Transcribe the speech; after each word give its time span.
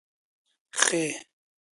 خ 0.81 1.03